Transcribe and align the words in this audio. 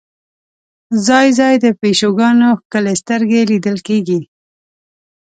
ځای 1.07 1.27
ځای 1.39 1.53
د 1.59 1.65
پیشوګانو 1.79 2.49
ښکلې 2.61 2.93
سترګې 3.01 3.41
لیدل 3.51 3.77
کېږي. 3.87 4.19